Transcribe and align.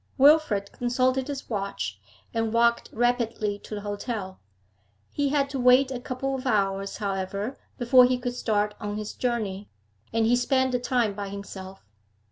Wilfrid 0.17 0.71
consulted 0.71 1.27
his 1.27 1.47
watch, 1.47 1.99
and 2.33 2.51
walked 2.51 2.89
rapidly 2.91 3.59
to 3.59 3.75
the 3.75 3.81
hotel. 3.81 4.39
He 5.11 5.29
had 5.29 5.47
to 5.51 5.59
wait 5.59 5.91
a 5.91 5.99
couple 5.99 6.33
of 6.33 6.47
hours, 6.47 6.97
however, 6.97 7.59
before 7.77 8.05
he 8.05 8.17
could 8.17 8.33
start 8.33 8.73
on 8.79 8.97
his 8.97 9.13
journey, 9.13 9.69
and 10.11 10.25
he 10.25 10.35
spent 10.35 10.71
the 10.71 10.79
time 10.79 11.13
by 11.13 11.29
himself. 11.29 11.85